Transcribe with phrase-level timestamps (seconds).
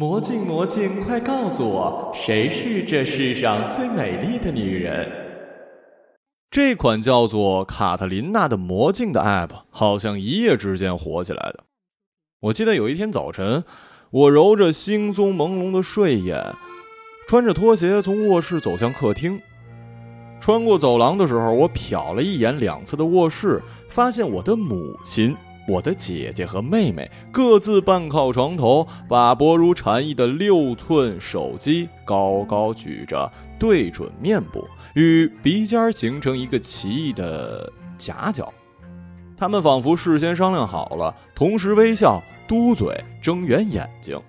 [0.00, 5.06] 魔镜魔镜，快告诉我，谁是这世上最美丽的女人？
[6.50, 11.64] 这款叫做卡特琳娜的魔镜的 App 好像一夜之间火起来的。
[12.40, 13.62] 我记得有一天早晨，
[14.10, 16.42] 我揉着惺忪朦胧的睡眼，
[17.28, 19.38] 穿着拖鞋从卧室走向客厅。
[20.40, 23.60] 穿过走廊的时候，我瞟了一眼两侧的卧室，
[23.90, 25.36] 发现我的母亲、
[25.68, 38.52] 我的姐姐和妹妹各自半靠床头，把薄如蝉翼的六寸手机高高举着，对准面部，与鼻尖形成一个奇异的夹角。
[39.36, 44.20] 他们仿佛事先商量好了，同时微笑、嘟嘴、睁圆眼睛。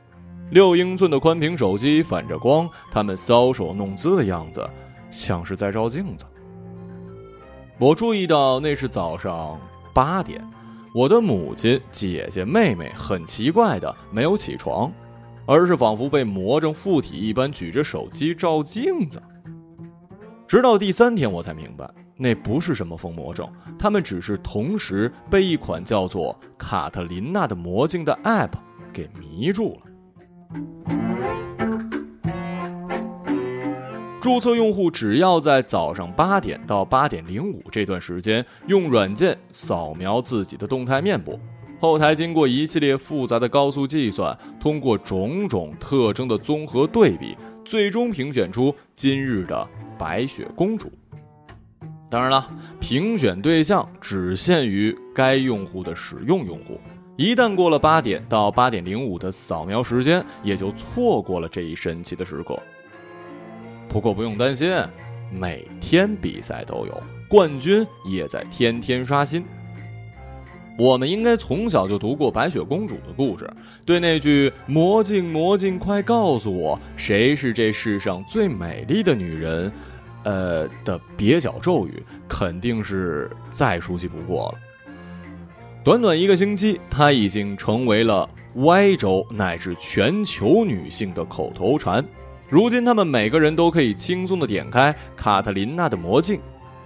[0.52, 4.68] 六英寸的宽屏手机反着光，他们搔首弄姿的样子。
[5.10, 6.24] 像是在照镜子。
[7.78, 9.60] 我注意到那是早上
[9.94, 10.42] 八点，
[10.94, 14.92] 我的母亲、姐姐、妹妹很奇怪的没有起床，
[15.46, 19.22] 而是仿佛被魔怔附体一般举着手机照镜子。
[20.46, 28.52] 直到第三天，我才明白那不是什么疯魔症，他们只是同时被一款叫做卡特琳娜的魔镜的 App
[28.92, 31.11] 给迷住了。
[34.22, 41.40] 注册用户只要在早上八点到八点零五这段时间用软件扫描自己的动态面部，
[41.80, 50.92] 后台经过一系列复杂的高速计算，通过种种特征的综合对比，最终评选出今日的白雪公主。
[52.08, 52.48] 当然了，
[52.80, 56.80] 评选对象只限于该用户的使用用户，
[57.18, 62.60] 一旦过了八点到八点零五的扫描时间，也就错过了这一神奇的时刻。
[63.92, 64.74] 不过不用担心，
[65.30, 69.44] 每天比赛都有冠军，也在天天刷新。
[70.78, 73.52] 我们应该从小就读过白雪公主的故事，
[73.86, 79.70] 对那句“魔镜魔镜，快告诉我，谁是这世上最美丽的女人”，
[80.24, 84.60] 呃的蹩脚咒语，肯定是再熟悉不过了。
[85.84, 92.04] 短短一个星期，它已经成为了 Y 州乃至全球女性的口头禅。
[92.52, 96.42] 如今，他们每个人都可以轻松地点开卡特琳娜的魔镜，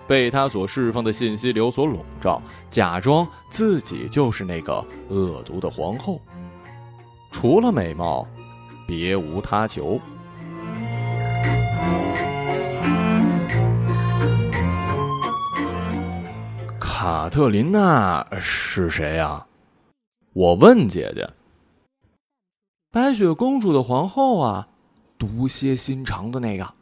[0.08, 2.40] 被她所释放的信息流所笼罩，
[2.70, 6.22] 假装自己就是那个恶毒的皇后。
[7.32, 8.28] 除了美貌，
[8.86, 10.00] 别无他求。
[16.80, 19.48] 卡特琳娜是谁呀？
[20.34, 21.28] 我问姐姐。
[22.92, 24.68] 白雪公主的皇后啊。
[25.18, 26.74] 毒蝎心肠的那个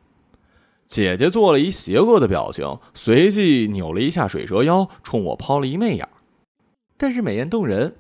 [0.88, 6.08] 姐姐做了一邪恶的表情，随即扭了一下水蛇腰，冲我抛了一媚眼，
[6.98, 7.96] 但是美艳动人。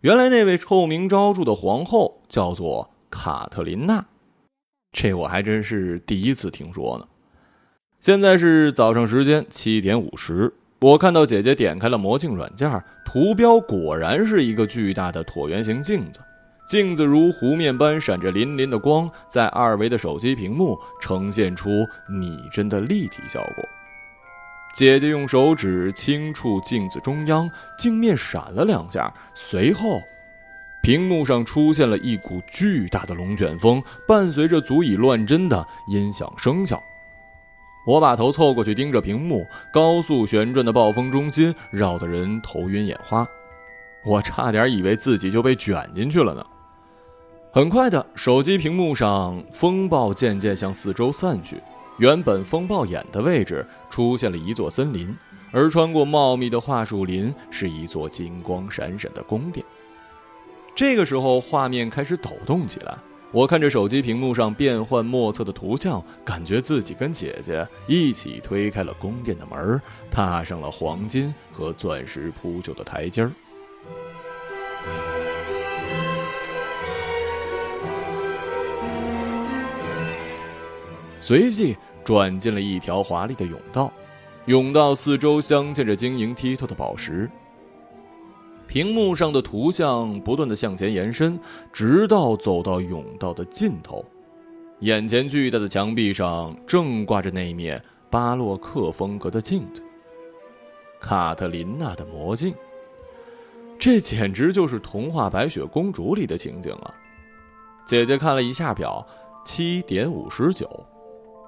[0.00, 4.06] 原来那位臭名昭著的皇后叫做卡特琳娜，
[4.92, 7.06] 这我还真是第一次听说呢。
[7.98, 12.70] 现在是早上时间七点五十，我看到姐姐点开了魔镜软件，
[13.04, 16.20] 图标果然是一个巨大的椭圆形镜子。
[16.66, 21.70] 镜子如湖面般闪着粼粼的光，在二维的手机屏幕呈现出
[22.08, 23.64] 拟真的立体效果。
[24.74, 30.02] 姐姐用手指轻触镜子中央，镜面闪了两下，随后，
[30.82, 36.82] 屏幕上出现了一股巨大的龙卷风，伴随着足以乱真的音响声效。
[37.86, 43.24] 我把头凑过去盯着屏幕，高速旋转的暴风中心绕得人头晕眼花，
[44.04, 46.44] 我差点以为自己就被卷进去了呢。
[47.56, 51.58] 很快的，手机屏幕上风暴渐渐向四周散去，
[51.96, 55.16] 原本风暴眼的位置出现了一座森林，
[55.52, 59.64] 而穿过茂密的桦树林是一座金光闪闪的宫殿。
[60.74, 62.94] 这个时候，画面开始抖动起来，
[63.32, 69.80] 我看着手机屏幕上变幻莫测的图像，感觉自己跟姐姐一起推开了宫殿的门，
[70.10, 73.30] 踏上了黄金和钻石铺就的台阶儿。
[81.26, 83.92] 随即转进了一条华丽的甬道，
[84.46, 87.28] 甬道四周镶嵌着晶莹剔透的宝石。
[88.68, 91.36] 屏幕上的图像不断的向前延伸，
[91.72, 94.04] 直到走到甬道的尽头。
[94.82, 99.82] 眼前巨大的墙壁上正挂着那面巴洛克风格的镜子——
[101.02, 102.54] 卡特琳娜的魔镜。
[103.80, 106.94] 这简直就是童话《白雪公主》里的情景啊！
[107.84, 109.04] 姐姐看了一下表，
[109.44, 110.70] 七点五十九。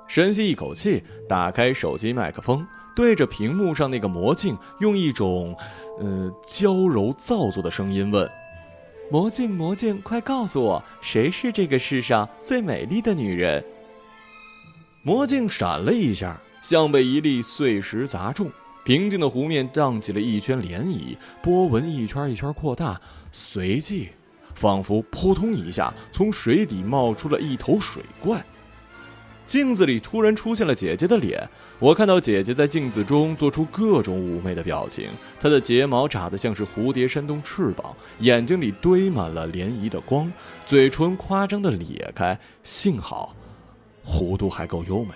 [0.08, 2.66] 深吸一口气，打开手机麦克风，
[2.96, 5.54] 对着屏幕上那个魔镜，用一种，
[6.00, 8.28] 呃，娇柔造作的声音问
[9.12, 13.62] ：“魔镜，魔镜，快告诉我，谁是这个世上最美丽的女人？
[15.02, 18.50] 魔镜闪了一下，像被一粒碎石砸中，
[18.84, 22.98] 平静的湖面荡起了一圈涟漪，波纹一圈一圈扩大，
[23.30, 24.08] 随即，
[24.54, 28.42] 仿佛扑通一下，从水底冒出了一头水怪。
[29.48, 31.48] 镜子里突然出现了姐姐的脸，
[31.78, 35.08] 我看到姐姐在镜子中做出各种妩媚的表情，
[35.40, 40.30] 她的睫毛眨得像是蝴蝶扇动翅膀，眼睛里堆满了涟漪的光，
[40.66, 43.34] 嘴唇夸张的咧开，幸好，
[44.04, 45.14] 弧度还够优美。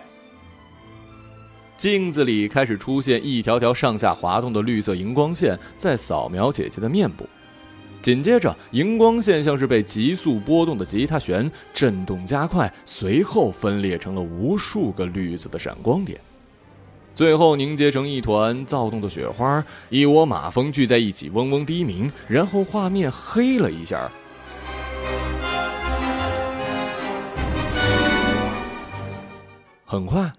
[1.77, 7.29] 镜子里开始出现一条条上下滑动的绿色荧光线，在扫描姐姐的面部。
[8.03, 16.21] 紧接着，荧光线像是被急速波动的吉他弦震动加快，随后分裂成了无数个绿色的闪光点，
[17.15, 24.11] 最后凝结成一团躁动的雪花，一窝马蜂聚在一起，嗡嗡低鸣，然后画面黑了一下，
[29.85, 30.33] 很快，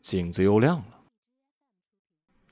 [0.00, 0.84] 镜子又亮了。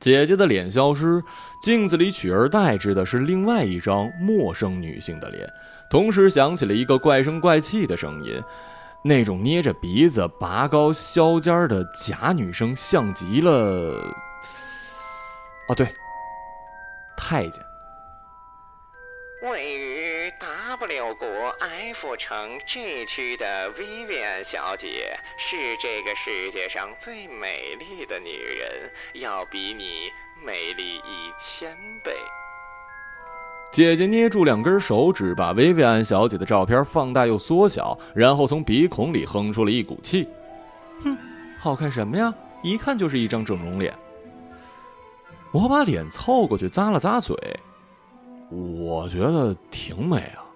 [0.01, 1.23] 姐姐的脸消失，
[1.61, 5.47] 镜子里取而代之的是另外一张陌生女性的脸，
[5.91, 8.43] 同时响起了一个怪声怪气的声音，
[9.05, 13.51] 那种捏着鼻子、拔高削尖的假女声，像极了……
[15.69, 15.87] 哦，对，
[17.15, 17.63] 太监。
[19.43, 20.33] 位于
[20.81, 21.29] W 国
[21.59, 28.91] F 城 G 区的 Vivian 小姐是这个世界上最美丽的女人，
[29.21, 30.11] 要比你
[30.43, 32.17] 美丽一千倍。
[33.71, 40.27] 姐姐捏住两根手指，把 Vivian 小姐的照片放大又缩小，然后从鼻孔里哼出了一股气
[41.05, 41.15] ：“哼，
[41.59, 42.33] 好看什么呀？
[42.63, 43.95] 一看就是一张整容脸。”
[45.53, 47.37] 我把脸凑过去咂了咂嘴。
[48.51, 50.47] 我觉得挺美啊。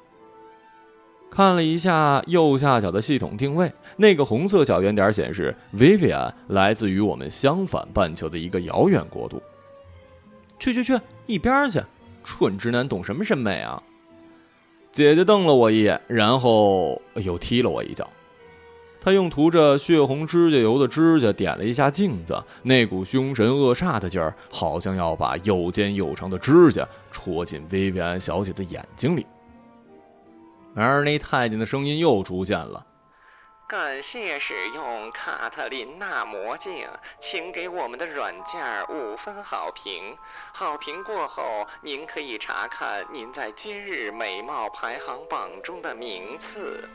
[1.35, 9.43] 看了一下右下角的系统定位，那个红色小圆点显示，Vivian 来自于我们相反半球的一个遥远国度。
[10.61, 10.97] 去去去，
[11.27, 11.83] 一边去！
[12.23, 13.83] 蠢直男懂什么审美啊？
[14.93, 18.09] 姐姐瞪了我一眼，然后又踢了我一脚。
[19.01, 29.27] 她用涂着血红指甲油的指甲点了一下镜子，那股凶神恶煞的劲儿，好像要把又尖又长的指甲戳进薇薇安小姐的眼睛里。
[30.75, 32.85] 而那太监的声音又出现了
[33.69, 36.87] ：“感谢使用卡特琳娜魔镜，
[37.21, 40.17] 请给我们的软件五分好评。
[40.53, 41.43] 好评过后，
[41.82, 46.88] 您可以查看您在今日美貌排行榜中的名次。”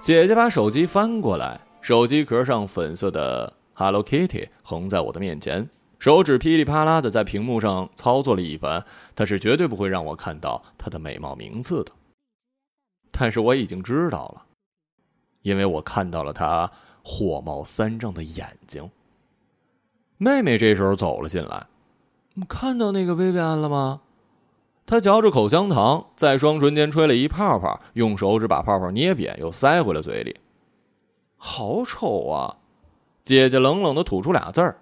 [0.00, 8.84] 姐姐把手机翻过来，手机壳上粉色的 Hello Kitty 横在我的面前，手指噼里啪啦的在屏幕上操作了一番。
[9.14, 11.92] 她是绝对不会让我看到她的美貌名次的，
[13.12, 14.42] 但是我已经知道了，
[15.42, 16.72] 因为我看到了她
[17.04, 18.90] 火冒三丈的眼睛。
[20.18, 21.66] 妹妹这时候走了进来，
[22.48, 24.00] 看到那个薇薇安了吗？
[24.86, 30.40] 她嚼着口香糖，在双唇间吹了一泡泡，用手指把泡泡捏扁，又塞回了嘴里。
[31.36, 32.56] 好丑啊！
[33.24, 34.80] 姐姐冷冷的吐出俩字儿：“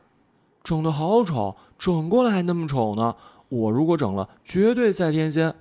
[0.64, 3.14] 整的好丑，整过来还那么丑呢。
[3.50, 5.54] 我如果整了，绝对赛天仙。”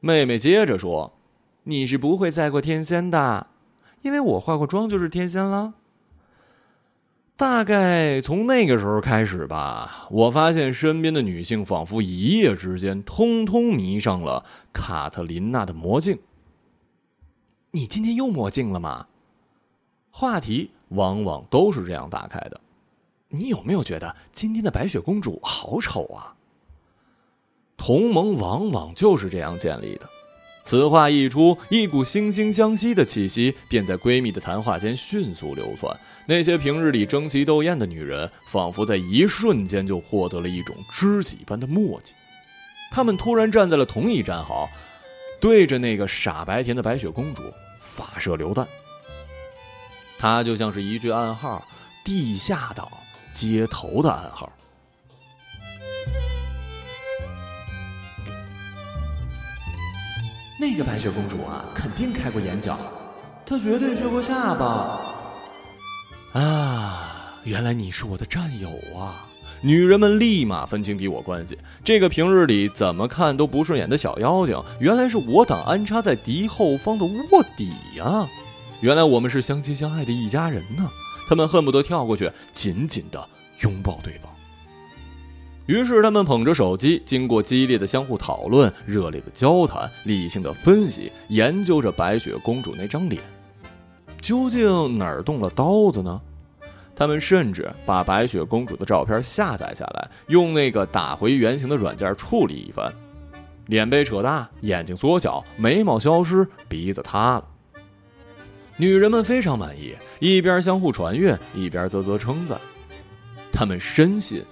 [0.00, 1.12] 妹妹接着说
[1.64, 3.46] ：“你是不会再过天仙的，
[4.02, 5.74] 因为我化过妆就是天仙了。”
[7.34, 16.18] 大概从那个时候开始吧，我发现身边的女性仿佛一夜之间通通迷上了卡特琳娜的魔镜。
[17.72, 19.06] 你今天又魔镜了吗？
[20.10, 22.60] 话题往往都是这样打开的。
[23.28, 26.36] 你有没有觉得今天的白雪公主好丑啊？
[27.76, 30.08] 同盟往往就是这样建立的。
[30.64, 35.94] 此话一出，一股惺惺相惜的气息便在闺蜜的谈话间迅速流窜。
[36.26, 42.14] 那些平日里争奇斗艳的女人，仿佛在一瞬间就获得了一种知己般的默契。
[42.90, 44.68] 她们突然站在了同一战壕，
[45.40, 47.42] 对着那个傻白甜的白雪公主
[47.80, 48.66] 发射榴弹。
[50.18, 51.66] 它就像是一句暗号，
[52.04, 52.88] 地下党
[53.32, 54.50] 接头的暗号。
[60.62, 62.78] 那个白雪公主啊，肯定开过眼角，
[63.44, 65.00] 她绝对撅过下巴。
[66.34, 69.26] 啊，原来你是我的战友啊！
[69.60, 71.58] 女人们立马分清敌我关系。
[71.82, 78.28] 这个平日里怎么看都不顺眼的小妖精，原来是我党安插在敌后方的卧底呀！
[78.80, 80.88] 原来我们是相亲相爱的一家人呢！
[81.28, 83.28] 他们恨不得跳过去，紧紧的
[83.62, 84.31] 拥抱对方。
[85.72, 93.22] 于是他们捧着手机，经过激烈的相互讨论、热烈的交谈、理性的分析，研究着白雪公主那张脸，
[94.20, 96.20] 究竟哪儿动了刀子呢？
[96.94, 102.92] 他们甚至把白雪公主的照片下载下来，用那个打回原形的软件处理一番，
[103.68, 107.44] 脸被扯大，眼睛缩小，眉毛消失，鼻子塌了。
[108.76, 112.60] 女人们非常满意，一边相互传阅，一边啧啧称赞。
[113.50, 114.44] 他们深信，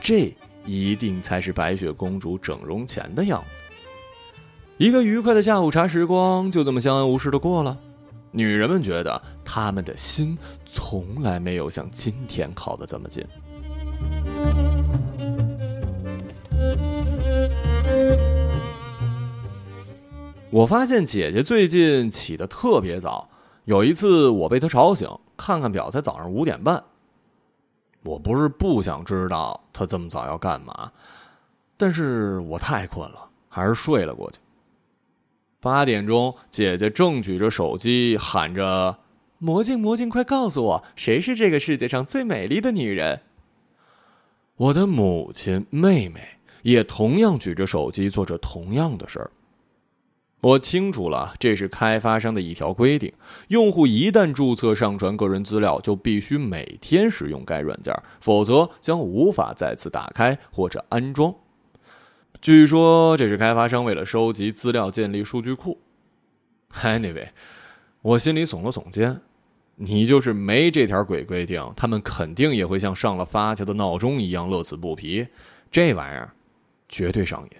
[0.00, 0.32] 这。
[0.64, 3.62] 一定才是白雪公主整容前的样子。
[4.76, 7.76] 一个愉快的下午茶时光就这么相安无事的过了。
[8.32, 13.24] 女人们觉得她们的心从来没有像今天靠得这么近。
[20.50, 23.28] 我发现姐姐最近起得特别早，
[23.66, 26.82] 有一次我被她吵醒，看看表才早上五点半。
[28.02, 30.90] 我不是不想知道他这么早要干嘛，
[31.76, 34.38] 但是我太困了，还是睡了过去。
[35.60, 38.96] 八点钟，姐姐正举着手机喊着
[39.36, 43.20] ：“魔镜，魔镜，快告诉我，谁是这个世界上最美丽的女人？”
[44.56, 49.30] 我的母亲、妹妹也同样举着手机做着同样的事儿。
[50.40, 53.12] 我清楚了，这是开发商的一条规定：
[53.48, 61.34] 用户一旦注册上传个人资料，就必须每天使用该软件，否则将无法再次打开或者安装。
[62.40, 65.78] 据说这是开发商为了收集资料建立数据库。
[66.72, 67.28] Anyway，
[68.00, 69.20] 我心里耸了耸肩。
[69.82, 75.26] 你就是没这条鬼规定，他们肯定也会像上了发条的闹钟一样乐此不疲。
[75.70, 76.32] 这玩意儿，
[76.88, 77.50] 绝对上瘾。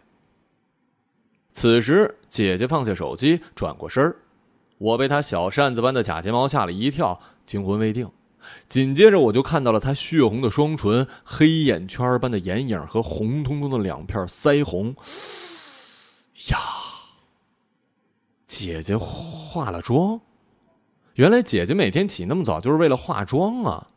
[1.53, 4.17] 此时，姐姐放下手机，转过身儿，
[4.79, 8.11] 我被她小扇子般的假睫毛吓了一跳，惊魂未定。
[8.69, 14.95] 紧接着，我就看到了她血红的双唇、黑眼圈般的眼影和红彤彤的两片腮红。
[16.51, 16.59] 呀，
[18.47, 20.21] 姐姐化了妆？
[21.15, 23.89] 原来姐姐每天起那么早就是为了化妆啊！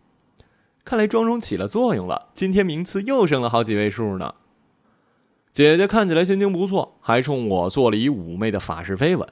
[0.83, 4.35] 看来妆容起了作用了，今天名次又升了好几位数呢。
[5.53, 9.27] 姐姐看起来心情不错，还冲我做了一妩媚的法式飞吻。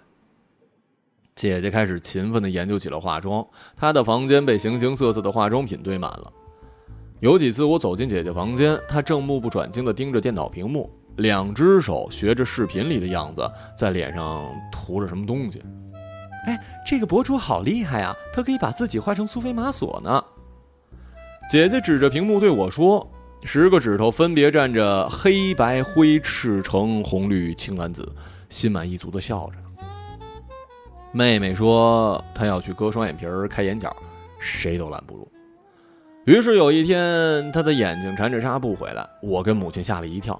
[1.33, 3.43] 姐姐开始勤奋地研究起了化妆，
[3.75, 6.31] 她的房间被形形色色的化妆品堆满了。
[7.21, 13.41] 有几次我走进姐姐房间，她正目不转睛地盯着电脑屏幕，两只手学着视频里的样子，
[13.75, 15.63] 在脸上涂着什么东西。
[16.45, 20.23] 哎，这个博主好厉害啊，他可以把自己画成苏菲玛索呢。
[21.49, 23.11] 姐姐指着屏幕对我说。
[23.43, 28.07] 十个指头分别站着黑白灰赤橙红绿青蓝紫，
[28.49, 29.57] 心满意足的笑着。
[31.11, 33.93] 妹妹说她要去割双眼皮儿、开眼角，
[34.39, 35.29] 谁都拦不住。
[36.25, 40.39] 于是有一天，她的眼睛缠着纱布回来，我跟母亲吓了一跳。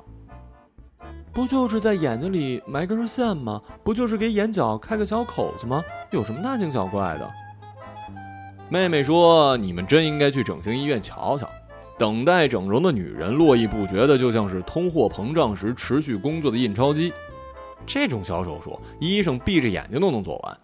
[1.34, 3.62] 不就是在眼睛里埋根线吗？
[3.84, 5.84] 不就是给眼角开个小口子吗？
[6.12, 7.30] 有什么大惊小怪的？
[8.70, 11.50] 妹妹说：“你们真应该去整形医院瞧瞧。”
[12.02, 17.14] 等待整容的女人络绎不绝的，就像是通货膨胀时持续工作的印钞机。
[17.86, 20.58] 这种小手术，医生闭着眼睛都能做完。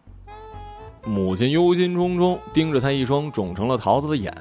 [1.05, 4.35] 母亲忧心忡忡盯着她一双肿成了桃子的眼，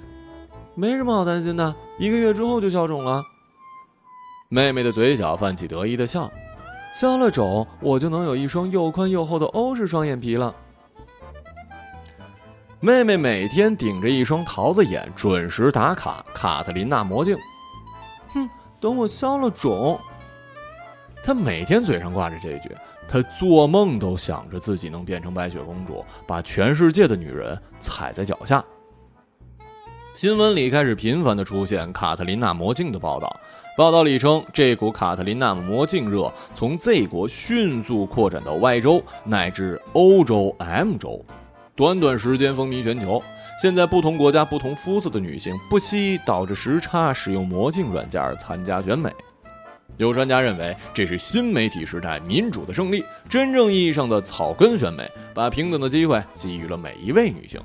[0.75, 3.23] 没什么好担心的，一个月之后就消肿了。
[4.49, 6.31] 妹妹的嘴角泛起得意的笑，
[6.99, 10.55] 消了肿，我就能有一双又宽又厚的欧式双眼皮了。
[12.87, 17.37] 妹妹每天顶着一双桃子眼，准时打卡卡特琳娜魔镜。
[18.29, 19.99] 哼，等我消了肿。
[21.21, 22.71] 她每天嘴上挂着这句，
[23.09, 28.65] 她做梦都想着自己能变成白雪公主，把全世界的女人踩在脚下。
[30.15, 33.37] 新闻里开始频繁的出现卡特琳娜魔镜的报道，
[33.77, 41.21] 报道里称，这股卡特琳娜魔镜热从 Z 国迅速扩展到 Y 州乃至欧洲 M 州。
[41.77, 43.23] 短短时间风靡全球，
[43.61, 49.11] 现在不同国家、不同肤色的女性不惜倒着时差使用魔镜软件参加选美。
[49.99, 57.61] 有专家认为，这是新媒体时代民主的胜利，真正意义上的草根选美，把平等的机会给予了每一位女性。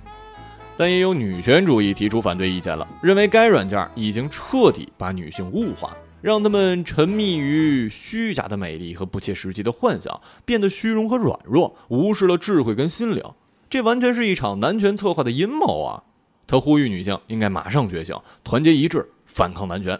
[0.76, 13.24] 但也有女权主义提出反对意见了，认为该软件已经彻底把女性物化，让她们沉迷于虚假的美丽和不切实际的幻想，变得虚荣和软弱，无视了智慧跟心灵。
[13.72, 16.04] 这完全是一场男权策划的阴谋啊！
[16.46, 18.14] 他呼吁女性应该马上觉醒，
[18.44, 19.98] 团结一致，反抗男权。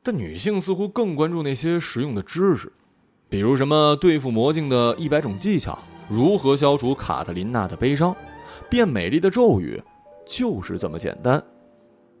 [0.00, 2.72] 但女性似乎更关注那些实用的知识，
[3.28, 5.76] 比如什么对付魔镜的一百种技巧，
[6.08, 8.14] 如何消除卡特琳娜的悲伤，
[8.68, 9.82] 变美丽的咒语，
[10.24, 11.42] 就是这么简单。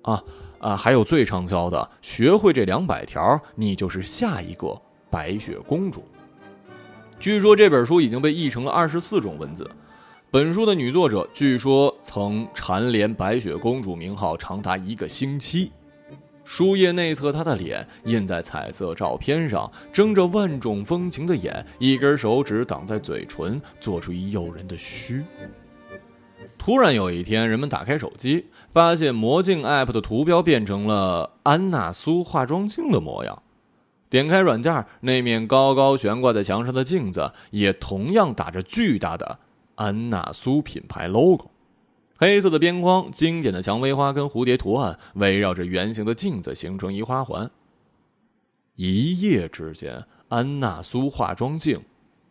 [0.02, 0.20] 啊，
[0.58, 4.76] 啊，还有最畅销的，学会这两百条，你就是下一个
[5.08, 6.02] 白雪公主。
[7.20, 9.70] 据说这本书已经被译成了二十四种文字。
[10.32, 15.72] 本书的女作者据说曾蝉联白雪公主名号长达一个星期。
[16.44, 25.24] 书页内侧，她的脸印在彩色照片上，睁着万种风情的眼，一根手指挡在嘴唇，做出一诱人的虚。
[26.56, 33.42] 突然有一天，人们打开手机，发现魔镜 App 的图标变成了安娜苏化妆镜的模样。
[34.08, 39.40] 点开软件，那面高高悬挂在墙上的镜子也同样打着巨大的
[39.80, 41.50] 安娜苏品牌 logo。
[42.18, 47.50] 黑色的边框，经典的蔷薇花跟蝴蝶图案围绕着圆形的镜子形成一花环。
[48.76, 51.80] 一夜之间，安娜苏化妆镜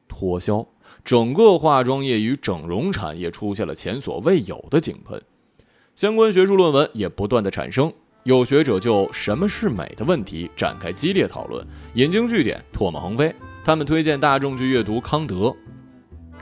[0.08, 0.64] 脱销，
[1.04, 5.20] 整个化妆业与整容产业出现了前所未有的井喷，
[5.96, 7.92] 相关学术论文也不断的产生。
[8.26, 11.66] 有学者就什么是美的问题展开激烈讨论，
[11.96, 13.34] 引经据典，唾沫横飞。
[13.66, 15.56] 他们推荐大众去阅读康德，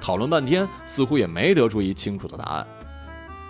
[0.01, 2.67] 讨论半天，似乎也没得出一清楚的答案。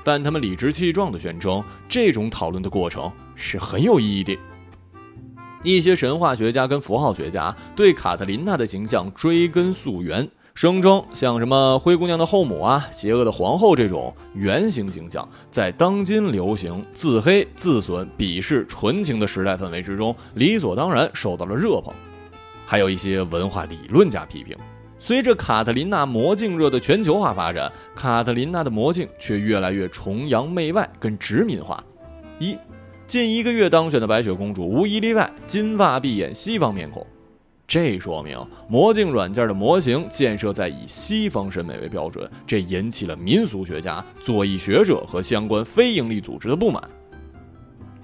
[0.04, 4.38] 但他们理直气壮地宣称，这种讨论的过程是很有意义的。
[5.64, 21.94] 一些神话学家跟符号学家对卡特琳娜的形象追根溯源，声称像什么灰姑娘的后母啊、邪恶的皇后这种原型形象，在当今流行自黑、自损、鄙视纯情的时代氛围之中，理所当然受到了热捧。
[22.66, 24.56] 还有一些文化理论家批评。
[25.00, 31.84] 随着卡特琳娜魔镜热的全球化发展，卡特琳娜的魔镜却越来越崇洋媚外跟殖民化。
[32.40, 32.58] 一，
[33.06, 37.06] 近一个月当选的白雪公主无一例外金发碧眼西方面孔，
[37.68, 38.38] 这说明
[38.68, 46.82] 魔镜软件的模型建设在以西方审美为标准，这引起了民俗学家、左翼学者和相关非营利组织的不满。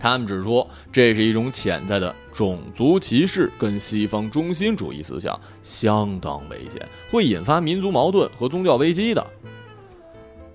[0.04, 9.26] 他们指出，这是一种潜在的种族歧视跟西方中心主义思想，相当危险，会引发民族矛盾和宗教危机的。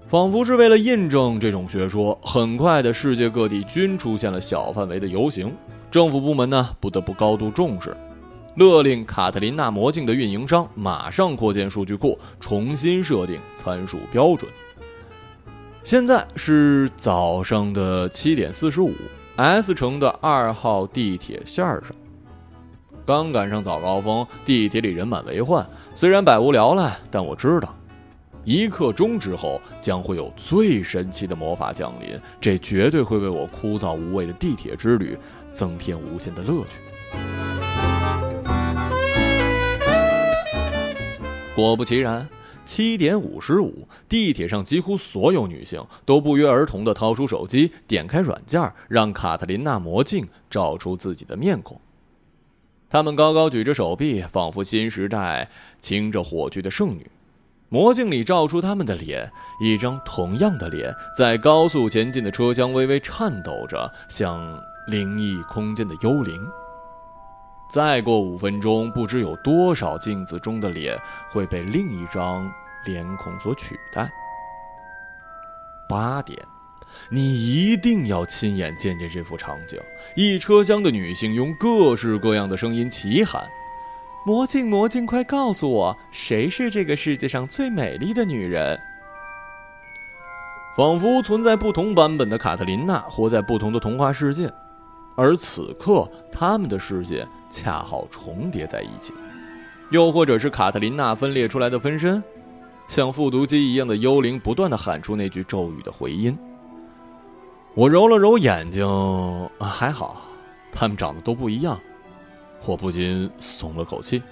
[0.07, 5.51] 仿佛是为了印证这种学说，很快的，世界各地均出现了小范围的游行，
[5.91, 7.97] 政府部门呢不得不高度重视，
[8.57, 14.51] 勒令卡特琳娜魔镜的运营商马上扩建数据库，重新设定参数标准。
[15.83, 18.93] 现在是早上的七点四十五。
[19.39, 21.83] S 城的二号地铁线上，
[23.07, 25.65] 刚赶上早高峰，地铁里人满为患。
[25.95, 27.73] 虽然百无聊赖，但我知道，
[28.43, 35.17] 一刻钟之后将会有最神奇的魔法降临，这绝对会为我枯燥无味的地铁之旅
[35.53, 36.81] 增添无限的乐趣。
[41.55, 42.29] 果不其然。
[42.69, 51.81] 七点五十五，地铁上几乎所有女性都不约而同地掏出手机，点开软件，让卡特琳娜魔镜照出自己的面孔。
[52.91, 55.49] 她们高高举着手臂，仿佛新时代
[55.81, 57.11] 擎着火炬的圣女。
[57.71, 66.39] 魔镜里照出她们的脸，一张同样的脸，在高速前进的车厢微微颤抖着，像灵异空间的幽灵。
[67.69, 70.99] 再过五分钟，不知有多少镜子中的脸
[71.31, 72.51] 会被另一张
[72.85, 74.11] 脸孔所取代。
[75.89, 76.39] 八点，
[77.11, 79.79] 你一定要亲眼见见这幅场景：
[80.17, 83.47] 一车厢的女性用各式各样的声音齐喊
[84.25, 88.79] ：“魔镜，魔镜，快告诉我，谁是这个世界上最美丽的女人？”
[90.77, 94.51] 仿佛存在不同版本的卡特琳娜，活在不同的童话世界。
[95.19, 99.13] 而此刻，他们的世界恰好重叠在一起，
[99.91, 102.23] 又或者是卡特琳娜分裂出来的分身，
[102.87, 106.39] 像复读机一样的幽灵，不断的喊出那句咒语的回音。
[107.75, 108.87] 我揉了揉眼睛，
[109.59, 110.23] 还好，
[110.71, 111.77] 他们长得都不一样，
[112.65, 114.23] 我不禁松了口气。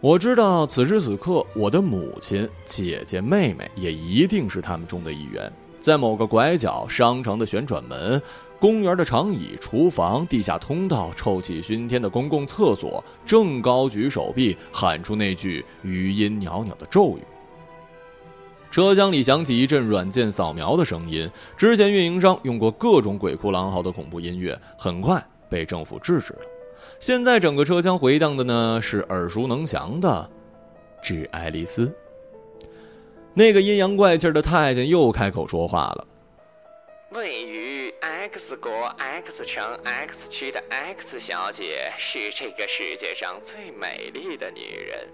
[0.00, 5.50] 我知道，此时此刻，我的母亲、姐姐、妹妹也一定是他们中的一员，
[5.80, 8.20] 在某个拐角，商场的旋转门。
[8.58, 17.22] 公园的长椅、厨房、地下通道、臭气熏天的公共厕所，正高举手臂喊出那句余音袅袅的咒语。
[18.70, 21.30] 车厢里响起一阵软件扫描的声音。
[21.56, 26.40] 之前运营商用过各种鬼哭狼嚎的恐怖音乐，很快被政府制止了。
[26.98, 30.28] 现在整个车厢回荡的呢是耳熟能详的
[31.06, 31.86] 《致爱丽丝》。
[33.34, 36.06] 那个阴阳怪气的太监又开口说话了
[37.12, 37.62] ：“位于。”
[38.24, 45.06] X 国 X 城 X 区的 X 小姐是这个世界上最美丽的女人。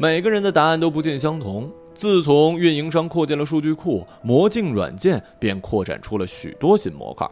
[0.00, 1.72] 每个人的答案都不尽相同。
[1.94, 7.30] 自从运营商扩建了数据库，魔镜软件便扩展出了许多新模块。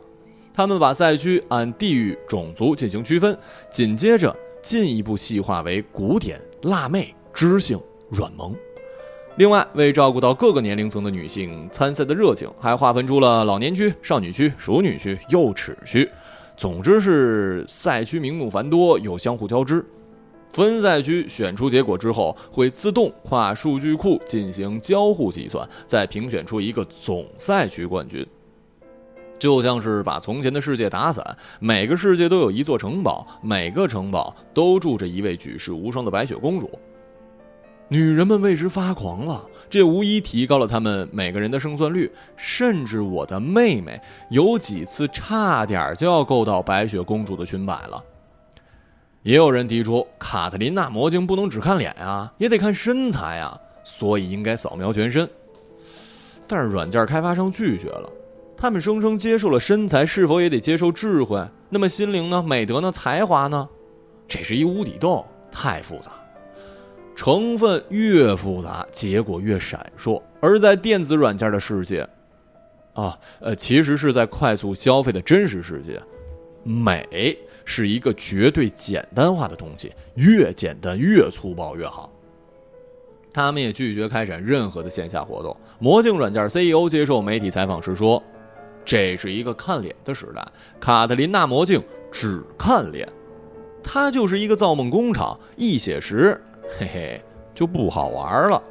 [0.54, 3.36] 他们把赛区按地域、种族进行区分，
[3.72, 7.76] 紧接着进一步细化为古典、辣妹、知性、
[8.08, 8.54] 软萌。
[9.36, 16.08] 另外，为照顾到各个年龄层的女性参赛的热情，还划分出了老年区、少女区、熟女区、幼齿区。
[16.56, 19.84] 总之是赛区名目繁多，又相互交织。
[20.50, 28.24] 分赛区选出结果之后，会自动跨数据库进行交互计算，再评选出一个总赛区冠军。
[29.36, 36.70] 就像是把从前的世界打散，每个世界都有一座城堡，每个城堡都住着一位举世无双的白雪公主。
[37.88, 42.10] 女人们为之发狂了，这无疑提高了她们每个人的胜算率。
[42.36, 48.02] 甚至我的妹妹有几次差点就要够到白雪公主的裙摆了。
[49.22, 55.28] 也有人提出，卡特琳娜魔镜不能只看脸啊，也得看身材啊，所以应该扫描全身。
[56.46, 58.10] 但是软件开发商拒绝了，
[58.56, 61.42] 他们声称接受了身材，是否也得接受智慧？
[61.70, 62.42] 那么心灵呢？
[62.42, 62.90] 美德呢？
[62.92, 63.68] 才华呢？
[64.28, 66.10] 这是一无底洞，太复杂。
[67.14, 70.20] 成分越复杂，结果越闪烁。
[70.40, 72.08] 而在电子软件的世界，
[72.92, 76.00] 啊，呃，其实是在快速消费的真实世界，
[76.62, 77.38] 美。
[77.66, 82.12] 是一个绝对简单化的东西，越简单越粗暴越好。
[83.32, 85.56] 他们也拒绝开展任何的线下活动。
[85.78, 88.22] 魔镜软件 CEO 接受媒体采访时说
[88.84, 90.46] ：“这是一个看脸的时代，
[90.78, 93.10] 卡特琳娜魔镜只看脸，
[93.82, 95.40] 它就是一个造梦工厂。
[95.56, 96.38] 一写实，
[96.78, 97.24] 嘿嘿，
[97.54, 98.62] 就不好玩了。”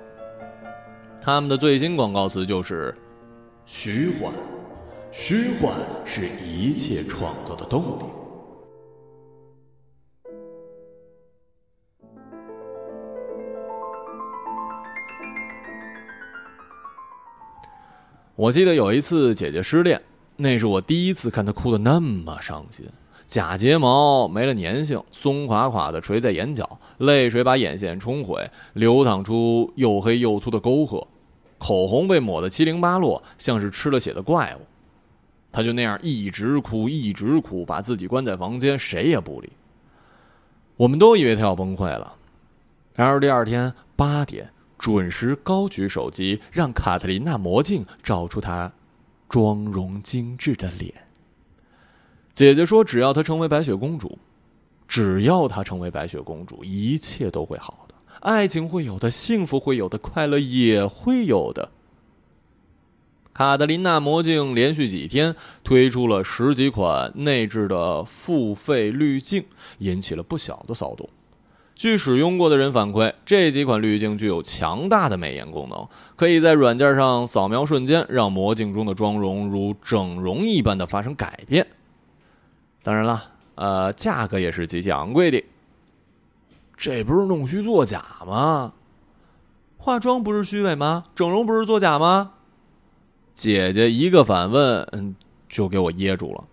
[1.22, 2.94] 他们的最新广告词就是
[3.66, 4.34] ：“虚幻，
[5.12, 8.04] 虚幻是一切创造的动力。”
[18.36, 20.02] 我记得有一次姐姐失恋，
[20.36, 22.86] 那是我第一次看她哭得那么伤心。
[23.26, 31.08] 假睫毛没了粘性，松垮垮的垂在眼角，泪水把眼线冲毁，流淌出又黑又粗的沟壑。
[31.58, 34.66] 口红被抹得七零八落，像是吃了血的怪物。
[35.52, 39.52] 她就那样一直哭，一直哭，把自己关在房间，谁也不理。
[40.78, 42.16] 我们都以为她要崩溃了。
[42.96, 44.50] 然而第二天八点。
[44.80, 48.70] 准时高举手机，让卡特琳娜魔镜照出她
[49.30, 50.94] 妆容精致的脸。
[52.34, 54.18] 姐姐说：“只要她成为白雪公主，
[54.88, 61.70] 只要她成为白雪公主，一切都会好的，爱情会有的，幸福会有的，快乐也会有的。”
[63.36, 69.46] 卡特琳娜魔镜连续几天推出了十几款内置的付费滤镜，
[69.80, 71.08] 引起了不小的骚动。
[71.76, 81.66] 据使用过的人反馈，这几款滤镜具有强大的美颜功能，可以在软件上扫描瞬间，让魔镜中的妆容如整容一般的发生改变。
[82.84, 85.44] 当然了，呃，价格也是极其昂贵的。
[86.76, 88.74] 这不是弄虚作假吗？
[89.78, 91.06] 化妆不是虚伪吗？
[91.16, 92.34] 整容不是作假吗？
[93.34, 95.16] 姐姐一个反问，嗯，
[95.48, 96.44] 就给我噎住了。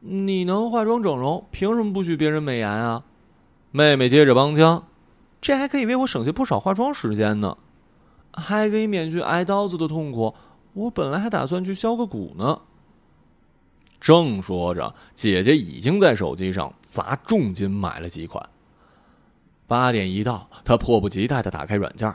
[0.00, 3.04] 你能化妆整容，凭什么不许别人美颜啊？
[3.70, 4.84] 妹妹接着帮腔
[5.40, 7.56] ：“这还可以为我省下不少化妆时间呢，
[8.32, 10.34] 还可以免去挨刀子的痛苦。
[10.72, 12.60] 我本来还打算去削个骨呢。”
[14.04, 18.46] 正说着，姐姐已经在手机上砸重金买了几款。
[19.66, 22.14] 八点一到，她迫不及待的打开软件。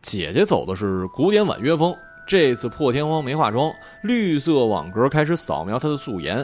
[0.00, 1.94] 姐姐走的是古典婉约风，
[2.26, 3.70] 这次破天荒没化妆，
[4.02, 6.38] 绿色网格开始扫描她的素颜。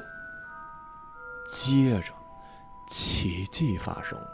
[1.50, 2.12] 接着。
[2.90, 4.28] 奇迹发生了，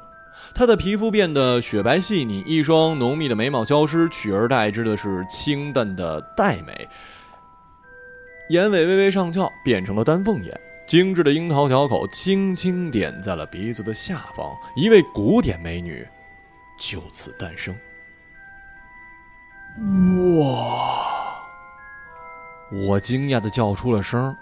[0.53, 6.89] 她的皮肤变得雪白细腻，一双浓密的眉毛消失，取而代之的是清淡的黛眉。
[8.49, 16.07] 眼尾微微上翘，变成了丹凤眼，精致的樱桃小口轻轻点在了鼻子的下方，一位古典美女
[16.79, 17.75] 就此诞生。
[20.39, 21.43] 哇！
[22.71, 24.37] 我惊讶的叫出了声，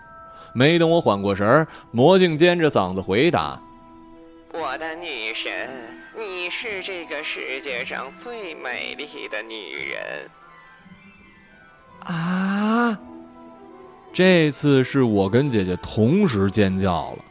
[0.52, 3.60] 没等我缓过神儿，魔镜尖着嗓子回答。
[4.52, 5.70] 我的女神，
[6.18, 10.28] 你是这个世界上最美丽的女人。
[14.24, 17.24] 这次是我跟姐姐同时尖叫了。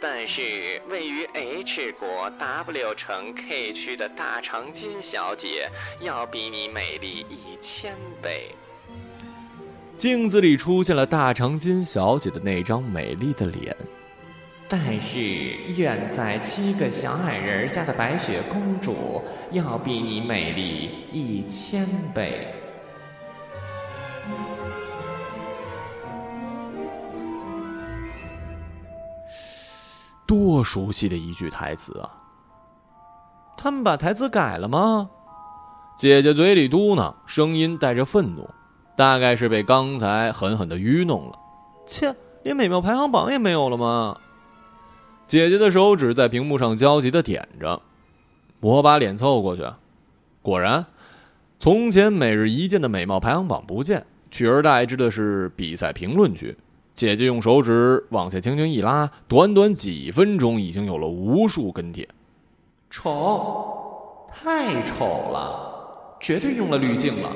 [0.00, 5.68] 但是位于 H 国 W 城 K 区的大长今小姐，
[6.00, 7.92] 要比你美丽一千
[8.22, 8.54] 倍。
[9.96, 13.76] 镜子里出现了大长今小姐的那张美丽的脸。
[14.68, 15.18] 但是
[15.76, 22.46] 远在七个小矮人家的白雪公主要比你美丽一千倍。
[30.56, 32.08] 多熟悉的一句台词啊！
[33.58, 35.10] 他们把台词改了吗？
[35.98, 38.48] 姐姐嘴里嘟囔，声音带着愤怒，
[38.96, 41.38] 大概是被刚才狠狠的愚弄了。
[41.84, 44.16] 切，连美妙排行榜也没有了吗？
[45.26, 47.82] 姐姐的手指在屏幕上焦急的点着，
[48.60, 49.62] 我把脸凑过去，
[50.40, 50.86] 果然，
[51.58, 56.56] 从前每日一见的美貌排行榜不见，取而代之的是比赛评论区。
[56.96, 62.08] 姐姐用手指往下轻轻一拉，短短几分钟，已经有了无数跟帖。
[62.88, 67.30] 丑，太丑了，绝对用了滤镜了，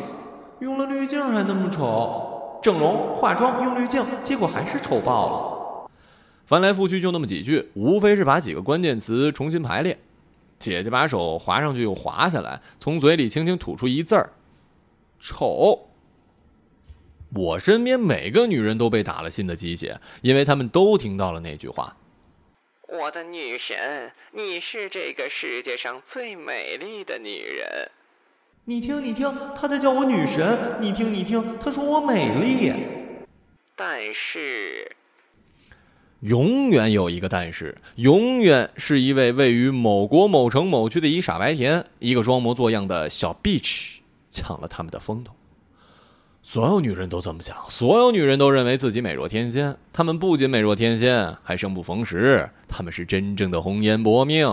[0.60, 5.90] 用了滤镜还那么丑，整容、化妆用滤镜，结果还是丑爆了。
[6.46, 9.98] 翻来覆去就那么几句，无非是把几个关键词重新排列。
[10.58, 14.30] 姐姐把手滑上去又滑下来，从嘴里轻轻吐出一字儿
[15.20, 15.88] ：“丑。”
[17.34, 21.96] 我身边每个女人都被打了新的鸡血，因为她们都听到了那句话
[22.88, 27.90] ：“我的女神，你是这个世界上最美丽的女人。”
[28.66, 30.58] 你听，你听，她在叫我女神。
[30.80, 32.72] 你听，你听，她说我美丽。
[33.76, 34.96] 但是，
[36.20, 43.98] 永远有一个但是，永远是一位位于某国某城某区的一傻白甜，一个装模作样的小 bitch，
[44.30, 45.32] 抢了他们的风头。
[46.42, 49.76] 所有女人都这么想，所有女人都认为自己美若天仙。
[49.92, 52.48] 她们不仅美若天仙，还生不逢时。
[52.66, 54.48] 她们是真正的红颜薄命。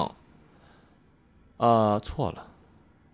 [1.57, 2.47] 啊，错了，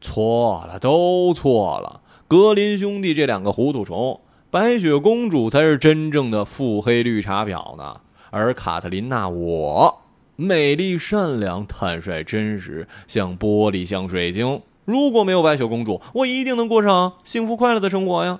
[0.01, 2.01] 错了，都错了。
[2.27, 8.01] 格林兄弟这两个糊涂虫，白雪公主才是真正的腹黑绿茶婊呢。
[8.31, 10.01] 而卡特琳娜，我
[10.35, 14.61] 美丽善良、坦率真实，像玻璃，像水晶。
[14.83, 18.39] 如果没有白雪公主，我一定能过上幸福快乐的生活呀。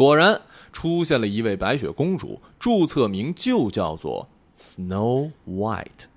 [0.00, 0.40] 果然
[0.72, 6.08] 出现了一位白雪公主，注册名就叫做 Snow White。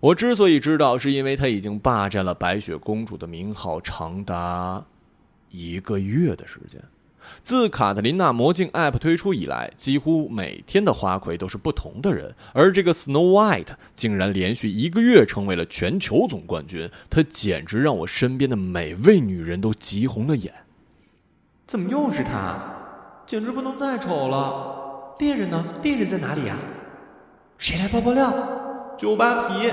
[0.00, 4.82] 我之所以知道，是因为她已经霸占了白雪公主的名号长达
[5.50, 6.80] 一个月的时间。
[7.42, 20.54] 自卡特琳娜魔镜 App 推出以来，几乎每天的花魁都是不同的人，而这个 Snow White 竟然连续一个月成为了全球总冠军，她简直让我身边的每位女人都急红了眼。
[21.66, 22.76] 怎么又是她？
[23.28, 25.14] 简直不能再丑了！
[25.18, 25.62] 猎人呢？
[25.82, 26.56] 猎人在哪里呀？
[27.58, 28.32] 谁来爆爆料？
[28.96, 29.70] 九八皮。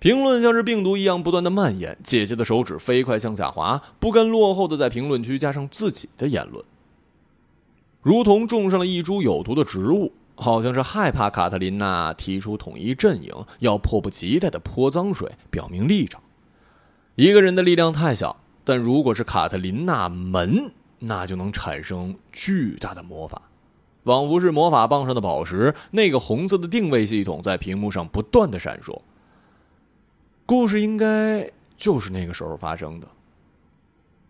[0.00, 6.64] 评论像是病毒一样不断的蔓延，姐姐的手指飞快向下滑，不甘落后的在评论区加上自己的言论，
[8.02, 16.20] 如同种上了一株有毒的植物，好像是害怕卡特琳娜提出统一阵营，要迫不及待的泼脏水，表明立场。
[17.14, 20.72] 一个人的力量太小，但如果是卡特琳娜门。
[20.98, 23.42] 那就能产生巨大的魔法，
[24.04, 25.74] 仿佛是魔法棒上的宝石。
[25.90, 29.00] 那个红色的定位系统在屏幕上不断的闪烁。
[30.46, 33.08] 故事应该就是那个时候发生的。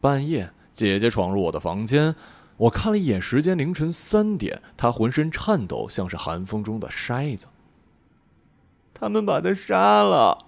[0.01, 2.15] 半夜，姐姐闯入我的房间，
[2.57, 4.61] 我看了一眼时间，凌晨三点。
[4.77, 7.47] 她浑身颤抖，像是寒风中的筛子。
[8.93, 10.39] 他们把他杀了。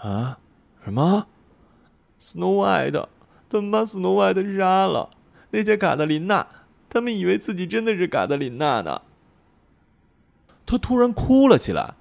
[0.00, 0.38] 啊？
[0.84, 1.26] 什么
[2.20, 3.06] ？Snow White。
[3.50, 5.10] 他们把斯诺瓦特杀了，
[5.50, 6.46] 那些卡特琳娜，
[6.90, 9.00] 他们以为自己真的是卡特琳娜呢。
[10.66, 11.94] 他突然哭了起来，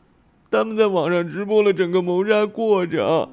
[0.51, 3.29] 他们在网上直播了整个谋杀过程。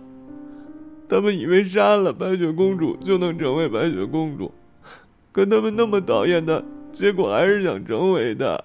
[1.08, 4.52] 他们以为杀了白雪公主就能成为白雪公主，
[5.32, 8.58] 可他们那么讨厌她，结果还是想成为她。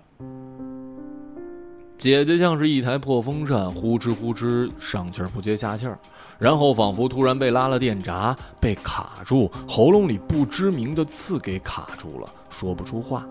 [1.98, 6.00] 姐姐像是一台破风扇，呼哧呼哧上气儿不接下气儿。
[6.40, 13.28] 然后仿佛突然被拉了电闸，被卡住，喉咙里不知名的刺给卡住了，说不出话。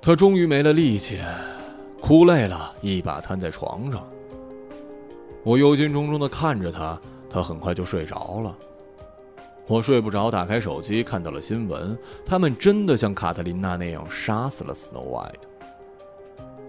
[0.00, 1.18] 他终于没了力气，
[2.00, 4.06] 哭累了，一把瘫在床上。
[5.42, 6.96] 我忧心忡忡的看着他，
[7.28, 8.56] 他很快就睡着了。
[9.66, 15.51] 我睡不着，打开手机看到了新闻，他们真的像卡特琳娜那样杀死了 Snow White。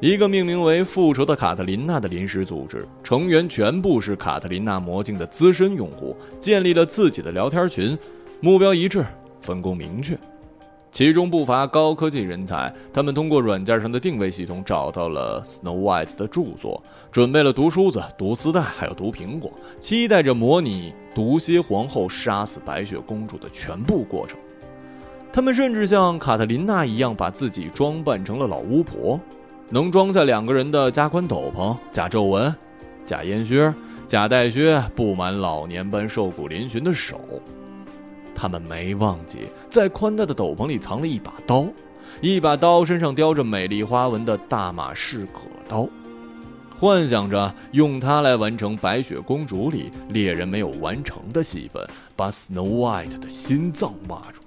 [0.04, 7.98] 一个命名为“复仇的卡特琳娜”的临时组织，成员全部是卡特琳娜魔镜的资深用户，建立了自己的聊天群，
[8.42, 9.06] 目标一致，
[9.40, 10.20] 分工明确。
[10.92, 24.38] 其中不乏高科技人才，他们通过软件上的定位系统找到了 Snow White 的著作，准备了毒梳子、毒丝带，还有毒苹果，期待着模拟毒蝎皇后杀死白雪公主的全部过程。
[25.32, 29.18] 他们甚至像卡特琳娜一样，把自己装扮成了老巫婆。
[29.74, 32.56] 能装下两个人的加宽斗篷、加皱纹、
[33.04, 33.74] 加烟靴、
[34.06, 37.20] 加带靴，布满老年般瘦骨嶙峋的手。
[38.36, 39.40] 他们没忘记，
[39.72, 41.66] 在宽大的斗篷里藏了一把刀，
[42.22, 45.90] 一把刀身上雕着美丽花纹的大马士革刀，
[46.78, 51.84] 幻想着用它来完成《白雪公主》里猎人没有完成的戏份，
[52.16, 54.43] 把 Snow White 的心脏挖出。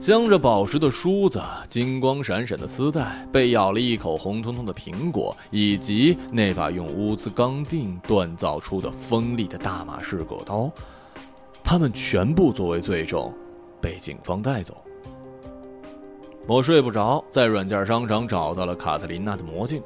[0.00, 10.70] 镶着宝石的梳子、金光闪闪的丝带、被咬了一口红彤彤的苹果，以及那把用乌兹钢锭锻造出的锋利的大马士革刀。
[11.62, 13.32] 他们全部作为罪证，
[13.80, 14.76] 被警方带走。
[16.48, 19.80] 我睡不着，在软件商场找到了卡特琳娜的魔镜。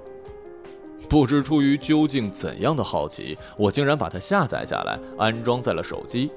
[1.11, 6.31] 不知出于究竟怎样的好奇，我竟然把它下载下来，安装在了手机。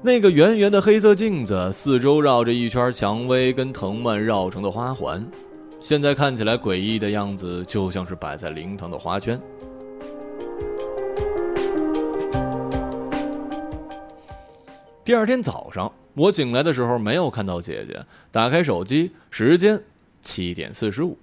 [0.00, 5.26] 那个圆圆的黑色镜子四周绕着一圈蔷薇跟藤蔓绕成的花环，
[5.80, 9.40] 现在看起来诡异的样子，就像是摆在灵堂的花圈。
[15.04, 18.00] 第二天早上，我醒来的时候没有看到姐姐。
[18.30, 19.82] 打开手机，时间
[20.20, 21.18] 七点四十五。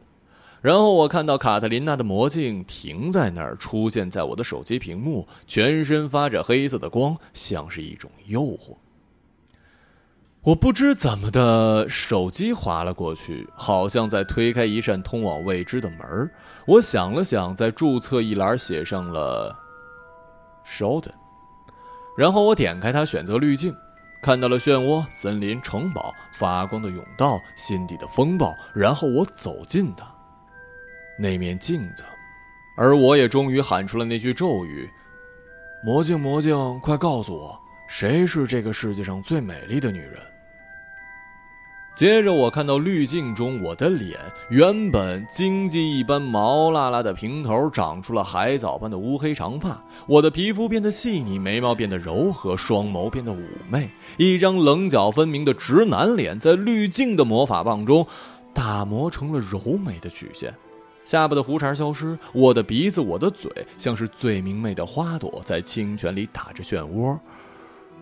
[0.66, 8.76] 然后我看到卡特琳娜的魔镜停在那儿，出现在我的手机屏幕，全身发着黑色的光，像是一种诱惑。
[10.42, 16.32] 我不知怎么的，手机滑了过去，好像在推开一扇通往未知的门
[16.66, 19.56] 我想了想，在注册一栏写上了
[20.66, 21.12] “Sheldon”。
[22.18, 23.72] 然后我点开它，选择滤镜，
[24.24, 28.52] 看到了漩涡、森林、城堡、发光的甬道、心底的风暴。
[28.74, 30.12] 然后我走近它，
[31.18, 32.04] 那面镜子，
[32.76, 34.90] 而我也终于喊出了那句咒语
[35.84, 40.20] ：“魔镜，魔镜，快告诉我，谁是这个世界上最美丽的女人？”
[41.96, 49.82] 接着，我看到滤镜中我的脸，原本荆棘一般毛辣辣的平头，长出了海藻般的乌黑长发。
[50.06, 53.90] 我的皮肤变得细腻，眉毛变得柔和，双眸变得妩媚。
[54.18, 58.06] 一张棱角分明的直男脸，在滤镜的魔法棒中
[58.54, 60.54] 打磨成了柔美的曲线。
[61.06, 67.18] 下巴的胡茬消失，我的鼻子，我的嘴，像是最明媚的花朵，在清泉里打着漩涡。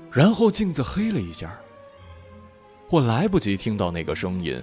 [0.09, 1.53] 然后镜子黑了一下。
[2.89, 4.61] 我来不及听到那个声音，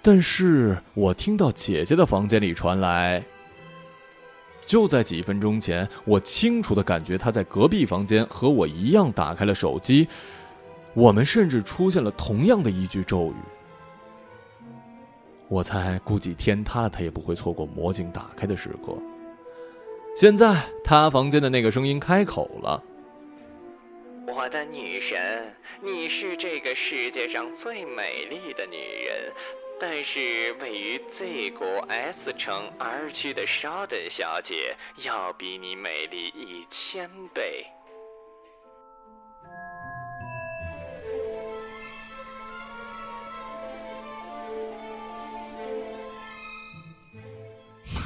[0.00, 3.22] 但是我听到姐姐的房间里传来。
[4.64, 10.08] 就在几分钟前，我清楚的感觉她在隔壁房间和我一样打开了手机，
[10.94, 13.34] 我们甚至出现了同样的一句咒语。
[15.52, 18.96] 我猜，估计天塌了，他也不会错过魔镜打开的时刻。
[20.16, 22.82] 现在，他房间的那个声音开口了。
[24.26, 29.30] 我的女神，你是这个世界上最美丽的女人，
[29.78, 37.66] 但是位于 Z 国 S 城 R 区的沙登小姐要比你美丽一千倍。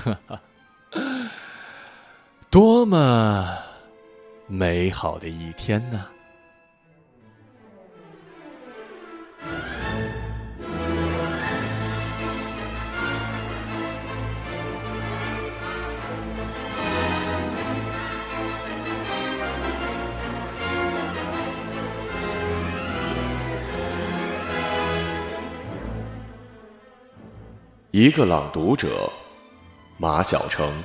[2.51, 3.59] 多么
[4.47, 6.07] 美好的一天呢！
[27.91, 29.11] 一个朗读者，
[29.99, 30.85] 马晓成。